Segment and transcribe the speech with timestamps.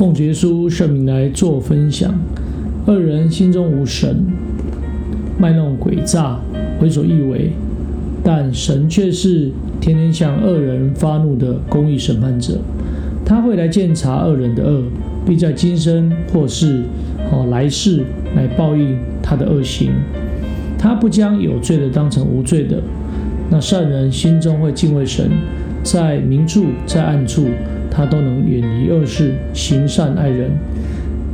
[0.00, 2.10] 奉耶稣圣名来做分享。
[2.86, 4.24] 恶人心中无神，
[5.38, 6.40] 卖弄诡诈，
[6.80, 7.50] 为所欲为。
[8.24, 12.56] 但神却是天天向恶人发怒的公义审判者，
[13.26, 14.84] 他会来鉴察恶人的恶，
[15.26, 16.80] 并在今生或是
[17.30, 18.02] 哦来世
[18.34, 19.90] 来报应他的恶行。
[20.78, 22.80] 他不将有罪的当成无罪的。
[23.50, 25.28] 那善人心中会敬畏神，
[25.82, 27.48] 在明处在暗处，
[27.90, 30.50] 他都能远离恶事，行善爱人。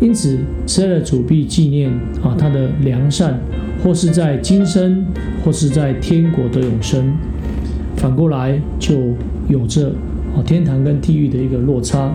[0.00, 1.90] 因此，慈爱的主必纪念
[2.22, 3.38] 啊他的良善，
[3.82, 5.04] 或是在今生，
[5.44, 7.12] 或是在天国的永生。
[7.96, 8.94] 反过来，就
[9.48, 9.88] 有着
[10.34, 12.14] 啊天堂跟地狱的一个落差。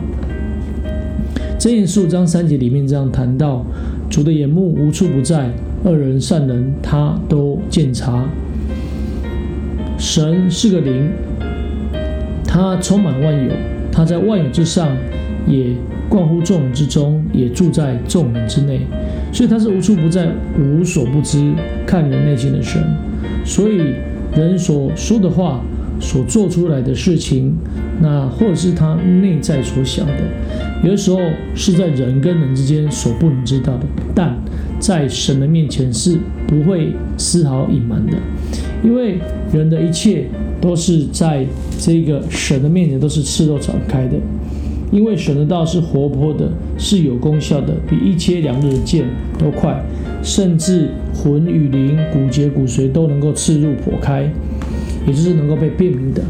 [1.58, 3.66] 箴言十五章三节里面这样谈到：
[4.10, 5.50] 主的眼目无处不在，
[5.84, 8.26] 恶人善人他都鉴察。
[9.98, 11.10] 神是个灵，
[12.44, 13.52] 他充满万有，
[13.92, 14.88] 他在万有之上，
[15.48, 15.76] 也
[16.08, 18.82] 贯乎众人之中，也住在众人之内，
[19.32, 20.28] 所以他是无处不在、
[20.60, 21.54] 无所不知、
[21.86, 22.82] 看人内心的神。
[23.44, 23.94] 所以
[24.36, 25.62] 人所说的话、
[26.00, 27.54] 所做出来的事情，
[28.02, 30.14] 那或者是他内在所想的，
[30.84, 31.20] 有的时候
[31.54, 34.36] 是在人跟人之间所不能知道的，但
[34.80, 38.14] 在神的面前是不会丝毫隐瞒的。
[38.84, 39.20] 因为
[39.54, 40.26] 人的一切
[40.62, 41.46] 都是在
[41.80, 44.16] 这个神的面前都是赤露敞开的，
[44.92, 49.06] 因为神的道是活泼的，是有功效的，比一切两刃的剑
[49.40, 49.84] 都快，
[50.22, 54.32] 甚至魂与灵、骨节骨髓都能够刺入剖开，
[55.08, 56.22] 也就是能够被辨明的。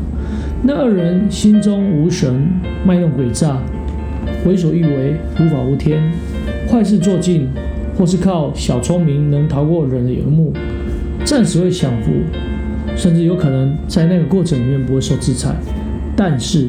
[0.64, 2.48] 那二人心中无神，
[2.86, 3.58] 卖弄诡诈，
[4.46, 6.00] 为所欲为，无法无天，
[6.70, 7.48] 坏事做尽，
[7.98, 10.54] 或是靠小聪明能逃过人的眼目。
[11.26, 12.12] 暂时会享福，
[12.96, 15.56] 甚至有可能在那个过程里面不会受制裁。
[16.16, 16.68] 但是，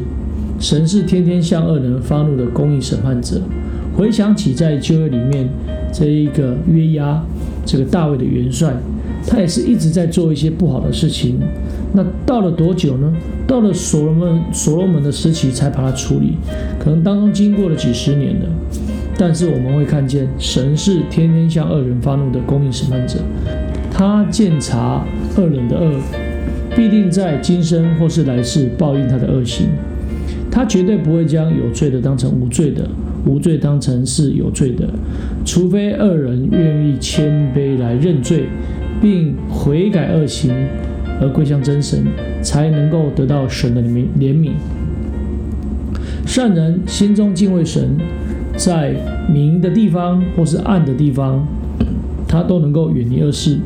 [0.58, 3.40] 神是天天向恶人发怒的公义审判者。
[3.94, 5.48] 回想起在旧约里面
[5.92, 7.22] 这一个约押，
[7.66, 8.72] 这个大卫的元帅，
[9.26, 11.38] 他也是一直在做一些不好的事情。
[11.92, 13.12] 那到了多久呢？
[13.46, 16.38] 到了所罗门所罗门的时期才把他处理，
[16.78, 18.48] 可能当中经过了几十年了。
[19.18, 23.18] 但是我们会看见，神是天天向恶人发怒的公义审判者。
[23.92, 25.04] 他鉴察
[25.36, 25.92] 恶人的恶，
[26.76, 29.68] 必定在今生或是来世报应他的恶行。
[30.50, 32.86] 他绝对不会将有罪的当成无罪的，
[33.24, 34.86] 无罪当成是有罪的，
[35.44, 38.44] 除非恶人愿意谦卑来认罪，
[39.00, 40.54] 并悔改恶行
[41.20, 42.04] 而归向真神，
[42.42, 44.50] 才能够得到神的怜悯。
[46.26, 47.96] 善人心中敬畏神，
[48.56, 48.94] 在
[49.32, 51.46] 明的地方或是暗的地方，
[52.28, 53.56] 他都能够远离恶事。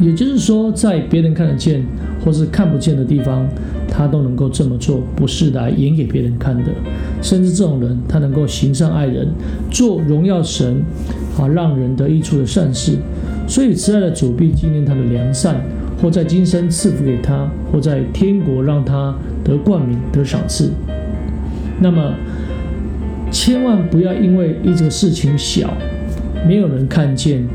[0.00, 1.82] 也就是说，在别人看得见
[2.24, 3.46] 或是看不见的地方，
[3.88, 6.70] 他都能够这么做，不是来演给别人看的。
[7.22, 9.26] 甚至这种人，他能够行善爱人，
[9.70, 10.82] 做荣耀神，
[11.38, 12.98] 啊，让人得益处的善事。
[13.48, 15.60] 所以，慈爱的主必纪念他的良善，
[16.02, 20.70] 或在今生赐福给他，或在天国让他得冠冕、得赏赐。
[21.80, 22.14] 那么，
[23.30, 25.72] 千万不要因为一个事情小，
[26.46, 27.46] 没有人看见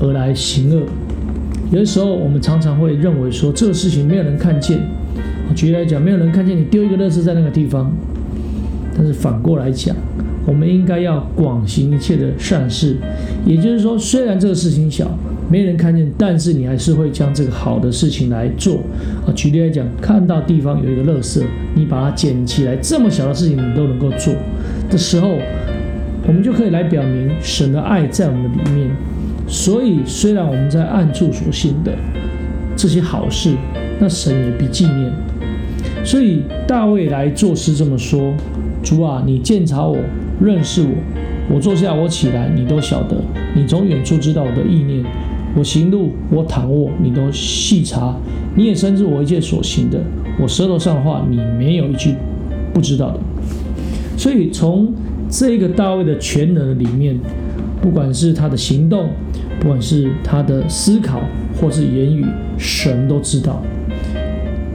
[0.00, 0.82] 而来行恶。
[1.70, 4.80] 有的时候，我们常常会认为说，这个事情没有人看见。
[5.54, 7.90] 举例来讲，没有人看见你丢一个垃圾在那个地方。
[8.96, 9.94] 但是反过来讲，
[10.46, 12.96] 我们应该要广行一切的善事。
[13.46, 15.08] 也就是说，虽然这个事情小，
[15.48, 18.78] 没人看见，但是你还是会将这个好的事情来做。
[19.24, 21.42] 啊，举例来讲，看到地方有一个垃圾，
[21.76, 24.34] 你把它捡起来，这么小的事情你都能够做
[24.90, 25.28] 的时候，
[26.26, 28.90] 我们就可以来表明神的爱在我们的里面。
[29.52, 31.92] 所以，虽然我们在暗处所行的
[32.76, 33.56] 这些好事，
[33.98, 35.12] 那神也必纪念。
[36.04, 38.32] 所以大卫来作诗这么说
[38.80, 39.98] ：“主啊，你鉴察我，
[40.40, 40.88] 认识我。
[41.52, 43.16] 我坐下，我起来，你都晓得。
[43.56, 45.04] 你从远处知道我的意念。
[45.56, 48.14] 我行路，我躺卧，你都细察。
[48.54, 49.98] 你也深知我一切所行的。
[50.38, 52.14] 我舌头上的话，你没有一句
[52.72, 53.18] 不知道的。
[54.16, 54.94] 所以，从
[55.28, 57.18] 这个大卫的全能里面。”
[57.80, 59.10] 不管是他的行动，
[59.58, 61.22] 不管是他的思考，
[61.60, 62.24] 或是言语，
[62.58, 63.62] 神都知道。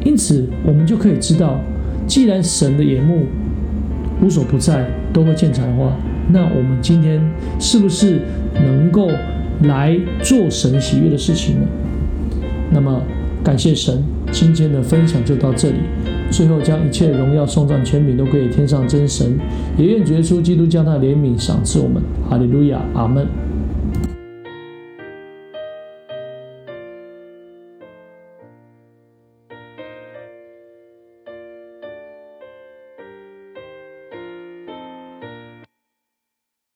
[0.03, 1.59] 因此，我们就可以知道，
[2.07, 3.25] 既然神的眼目
[4.21, 5.95] 无所不在，都会见察的话，
[6.31, 7.19] 那我们今天
[7.59, 8.19] 是不是
[8.53, 9.09] 能够
[9.63, 11.67] 来做神喜悦的事情呢？
[12.71, 13.01] 那么，
[13.43, 15.77] 感谢神，今天的分享就到这里。
[16.31, 19.37] 最后，将一切荣耀、颂赞、权柄都归给天上真神，
[19.77, 22.01] 也愿主耶稣基督将他的怜悯赏赐我们。
[22.29, 23.27] 哈利路亚，阿门。